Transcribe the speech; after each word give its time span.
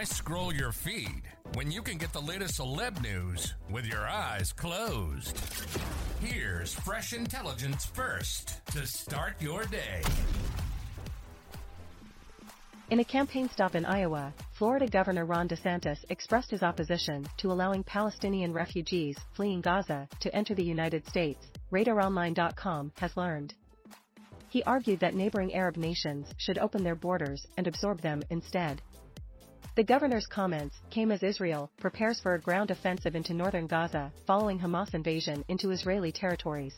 Why 0.00 0.04
scroll 0.04 0.54
your 0.54 0.72
feed 0.72 1.24
when 1.52 1.70
you 1.70 1.82
can 1.82 1.98
get 1.98 2.10
the 2.14 2.22
latest 2.22 2.58
celeb 2.58 3.02
news 3.02 3.52
with 3.70 3.84
your 3.84 4.08
eyes 4.08 4.50
closed? 4.50 5.38
Here's 6.22 6.72
fresh 6.72 7.12
intelligence 7.12 7.84
first 7.84 8.64
to 8.68 8.86
start 8.86 9.34
your 9.42 9.66
day. 9.66 10.00
In 12.88 13.00
a 13.00 13.04
campaign 13.04 13.50
stop 13.52 13.74
in 13.74 13.84
Iowa, 13.84 14.32
Florida 14.52 14.86
Governor 14.86 15.26
Ron 15.26 15.48
DeSantis 15.50 15.98
expressed 16.08 16.50
his 16.50 16.62
opposition 16.62 17.26
to 17.36 17.52
allowing 17.52 17.84
Palestinian 17.84 18.54
refugees 18.54 19.18
fleeing 19.34 19.60
Gaza 19.60 20.08
to 20.20 20.34
enter 20.34 20.54
the 20.54 20.64
United 20.64 21.06
States, 21.08 21.44
RadarOnline.com 21.70 22.92
has 22.96 23.14
learned. 23.18 23.52
He 24.48 24.62
argued 24.62 25.00
that 25.00 25.14
neighboring 25.14 25.52
Arab 25.52 25.76
nations 25.76 26.26
should 26.38 26.56
open 26.56 26.84
their 26.84 26.96
borders 26.96 27.46
and 27.58 27.66
absorb 27.66 28.00
them 28.00 28.22
instead. 28.30 28.80
The 29.76 29.84
governor's 29.84 30.26
comments 30.26 30.76
came 30.90 31.12
as 31.12 31.22
Israel 31.22 31.70
prepares 31.78 32.20
for 32.20 32.34
a 32.34 32.40
ground 32.40 32.72
offensive 32.72 33.14
into 33.14 33.34
northern 33.34 33.68
Gaza 33.68 34.10
following 34.26 34.58
Hamas 34.58 34.94
invasion 34.94 35.44
into 35.46 35.70
Israeli 35.70 36.10
territories. 36.10 36.76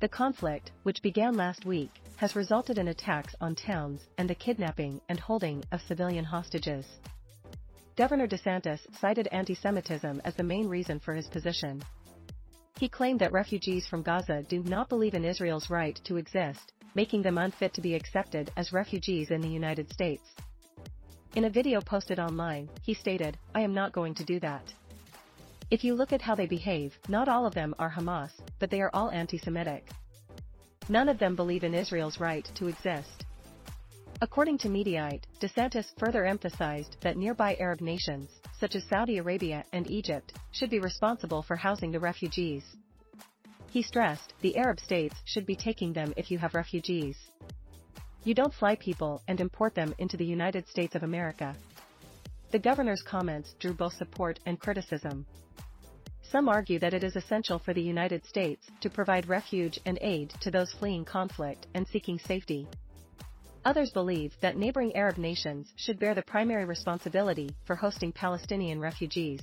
The 0.00 0.08
conflict, 0.08 0.70
which 0.82 1.02
began 1.02 1.34
last 1.34 1.64
week, 1.64 1.90
has 2.16 2.36
resulted 2.36 2.76
in 2.76 2.88
attacks 2.88 3.34
on 3.40 3.54
towns 3.54 4.06
and 4.18 4.28
the 4.28 4.34
kidnapping 4.34 5.00
and 5.08 5.18
holding 5.18 5.64
of 5.72 5.80
civilian 5.80 6.24
hostages. 6.24 6.84
Governor 7.96 8.28
DeSantis 8.28 8.80
cited 9.00 9.26
anti-Semitism 9.28 10.20
as 10.26 10.34
the 10.34 10.42
main 10.42 10.68
reason 10.68 11.00
for 11.00 11.14
his 11.14 11.26
position. 11.26 11.82
He 12.78 12.88
claimed 12.88 13.20
that 13.20 13.32
refugees 13.32 13.86
from 13.88 14.02
Gaza 14.02 14.42
do 14.42 14.62
not 14.62 14.90
believe 14.90 15.14
in 15.14 15.24
Israel's 15.24 15.70
right 15.70 15.98
to 16.04 16.16
exist, 16.16 16.74
making 16.94 17.22
them 17.22 17.38
unfit 17.38 17.72
to 17.74 17.80
be 17.80 17.94
accepted 17.94 18.52
as 18.58 18.74
refugees 18.74 19.30
in 19.30 19.40
the 19.40 19.48
United 19.48 19.90
States. 19.90 20.22
In 21.38 21.44
a 21.44 21.50
video 21.50 21.80
posted 21.80 22.18
online, 22.18 22.68
he 22.82 22.94
stated, 22.94 23.38
I 23.54 23.60
am 23.60 23.72
not 23.72 23.92
going 23.92 24.12
to 24.16 24.24
do 24.24 24.40
that. 24.40 24.74
If 25.70 25.84
you 25.84 25.94
look 25.94 26.12
at 26.12 26.20
how 26.20 26.34
they 26.34 26.48
behave, 26.48 26.98
not 27.08 27.28
all 27.28 27.46
of 27.46 27.54
them 27.54 27.76
are 27.78 27.88
Hamas, 27.88 28.32
but 28.58 28.70
they 28.70 28.80
are 28.80 28.90
all 28.92 29.12
anti-Semitic. 29.12 29.88
None 30.88 31.08
of 31.08 31.20
them 31.20 31.36
believe 31.36 31.62
in 31.62 31.74
Israel's 31.74 32.18
right 32.18 32.44
to 32.56 32.66
exist. 32.66 33.24
According 34.20 34.58
to 34.58 34.68
Mediaite, 34.68 35.28
DeSantis 35.40 35.96
further 35.96 36.24
emphasized 36.24 36.96
that 37.02 37.16
nearby 37.16 37.54
Arab 37.60 37.82
nations, 37.82 38.30
such 38.58 38.74
as 38.74 38.82
Saudi 38.88 39.18
Arabia 39.18 39.64
and 39.72 39.88
Egypt, 39.88 40.32
should 40.50 40.70
be 40.70 40.80
responsible 40.80 41.42
for 41.42 41.54
housing 41.54 41.92
the 41.92 42.00
refugees. 42.00 42.64
He 43.70 43.82
stressed, 43.82 44.34
the 44.40 44.56
Arab 44.56 44.80
states 44.80 45.14
should 45.24 45.46
be 45.46 45.54
taking 45.54 45.92
them 45.92 46.12
if 46.16 46.32
you 46.32 46.38
have 46.38 46.54
refugees. 46.54 47.16
You 48.28 48.34
don't 48.34 48.52
fly 48.52 48.76
people 48.76 49.22
and 49.26 49.40
import 49.40 49.74
them 49.74 49.94
into 49.96 50.18
the 50.18 50.26
United 50.26 50.68
States 50.68 50.94
of 50.94 51.02
America. 51.02 51.56
The 52.50 52.58
governor's 52.58 53.00
comments 53.00 53.54
drew 53.58 53.72
both 53.72 53.94
support 53.94 54.38
and 54.44 54.60
criticism. 54.60 55.24
Some 56.30 56.46
argue 56.46 56.78
that 56.80 56.92
it 56.92 57.02
is 57.02 57.16
essential 57.16 57.58
for 57.58 57.72
the 57.72 57.80
United 57.80 58.26
States 58.26 58.66
to 58.82 58.90
provide 58.90 59.30
refuge 59.30 59.80
and 59.86 59.98
aid 60.02 60.28
to 60.42 60.50
those 60.50 60.74
fleeing 60.74 61.06
conflict 61.06 61.68
and 61.72 61.88
seeking 61.88 62.18
safety. 62.18 62.68
Others 63.64 63.92
believe 63.92 64.34
that 64.42 64.58
neighboring 64.58 64.94
Arab 64.94 65.16
nations 65.16 65.72
should 65.76 65.98
bear 65.98 66.14
the 66.14 66.20
primary 66.20 66.66
responsibility 66.66 67.48
for 67.64 67.76
hosting 67.76 68.12
Palestinian 68.12 68.78
refugees. 68.78 69.40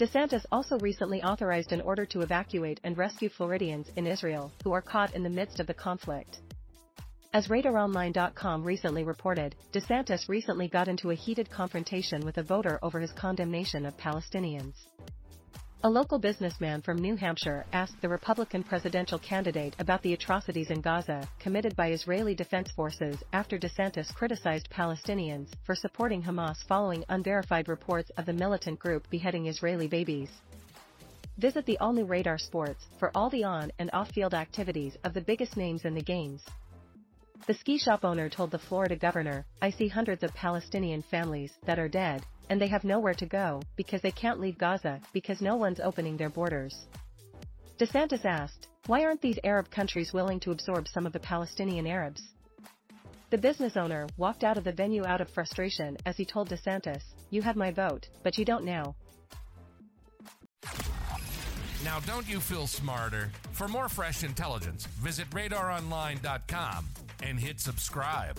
DeSantis 0.00 0.44
also 0.50 0.80
recently 0.80 1.22
authorized 1.22 1.70
an 1.70 1.82
order 1.82 2.04
to 2.06 2.22
evacuate 2.22 2.80
and 2.82 2.98
rescue 2.98 3.28
Floridians 3.28 3.86
in 3.94 4.04
Israel 4.04 4.50
who 4.64 4.72
are 4.72 4.82
caught 4.82 5.14
in 5.14 5.22
the 5.22 5.30
midst 5.30 5.60
of 5.60 5.68
the 5.68 5.74
conflict. 5.74 6.40
As 7.34 7.48
RadarOnline.com 7.48 8.64
recently 8.64 9.04
reported, 9.04 9.54
DeSantis 9.74 10.30
recently 10.30 10.66
got 10.66 10.88
into 10.88 11.10
a 11.10 11.14
heated 11.14 11.50
confrontation 11.50 12.24
with 12.24 12.38
a 12.38 12.42
voter 12.42 12.78
over 12.82 13.00
his 13.00 13.12
condemnation 13.12 13.84
of 13.84 13.94
Palestinians. 13.98 14.72
A 15.84 15.90
local 15.90 16.18
businessman 16.18 16.80
from 16.80 16.96
New 16.96 17.16
Hampshire 17.16 17.66
asked 17.74 18.00
the 18.00 18.08
Republican 18.08 18.62
presidential 18.62 19.18
candidate 19.18 19.76
about 19.78 20.00
the 20.00 20.14
atrocities 20.14 20.70
in 20.70 20.80
Gaza 20.80 21.28
committed 21.38 21.76
by 21.76 21.92
Israeli 21.92 22.34
Defense 22.34 22.70
Forces 22.70 23.22
after 23.34 23.58
DeSantis 23.58 24.12
criticized 24.14 24.70
Palestinians 24.70 25.48
for 25.64 25.74
supporting 25.74 26.22
Hamas 26.22 26.64
following 26.66 27.04
unverified 27.10 27.68
reports 27.68 28.10
of 28.16 28.24
the 28.24 28.32
militant 28.32 28.78
group 28.78 29.08
beheading 29.10 29.48
Israeli 29.48 29.86
babies. 29.86 30.30
Visit 31.36 31.66
the 31.66 31.76
all-new 31.78 32.06
Radar 32.06 32.38
Sports 32.38 32.86
for 32.98 33.12
all 33.14 33.28
the 33.28 33.44
on- 33.44 33.70
and 33.78 33.90
off-field 33.92 34.32
activities 34.32 34.96
of 35.04 35.12
the 35.12 35.20
biggest 35.20 35.58
names 35.58 35.84
in 35.84 35.94
the 35.94 36.02
games. 36.02 36.42
The 37.46 37.54
ski 37.54 37.78
shop 37.78 38.04
owner 38.04 38.28
told 38.28 38.50
the 38.50 38.58
Florida 38.58 38.96
governor, 38.96 39.46
I 39.62 39.70
see 39.70 39.88
hundreds 39.88 40.22
of 40.22 40.34
Palestinian 40.34 41.02
families 41.02 41.52
that 41.64 41.78
are 41.78 41.88
dead, 41.88 42.24
and 42.50 42.60
they 42.60 42.66
have 42.68 42.84
nowhere 42.84 43.14
to 43.14 43.26
go 43.26 43.62
because 43.76 44.02
they 44.02 44.10
can't 44.10 44.40
leave 44.40 44.58
Gaza 44.58 45.00
because 45.12 45.40
no 45.40 45.56
one's 45.56 45.80
opening 45.80 46.16
their 46.16 46.30
borders. 46.30 46.86
DeSantis 47.78 48.24
asked, 48.24 48.68
why 48.86 49.04
aren't 49.04 49.22
these 49.22 49.38
Arab 49.44 49.70
countries 49.70 50.12
willing 50.12 50.40
to 50.40 50.50
absorb 50.50 50.88
some 50.88 51.06
of 51.06 51.12
the 51.12 51.20
Palestinian 51.20 51.86
Arabs? 51.86 52.22
The 53.30 53.38
business 53.38 53.76
owner 53.76 54.06
walked 54.16 54.44
out 54.44 54.56
of 54.56 54.64
the 54.64 54.72
venue 54.72 55.04
out 55.04 55.20
of 55.20 55.30
frustration 55.30 55.96
as 56.06 56.16
he 56.16 56.24
told 56.24 56.48
DeSantis, 56.48 57.02
you 57.30 57.42
had 57.42 57.56
my 57.56 57.70
vote, 57.70 58.08
but 58.22 58.38
you 58.38 58.44
don't 58.44 58.64
now. 58.64 58.96
Now, 61.84 62.00
don't 62.00 62.28
you 62.28 62.40
feel 62.40 62.66
smarter? 62.66 63.30
For 63.52 63.68
more 63.68 63.88
fresh 63.88 64.24
intelligence, 64.24 64.86
visit 64.86 65.28
radaronline.com 65.30 66.86
and 67.22 67.38
hit 67.38 67.60
subscribe. 67.60 68.38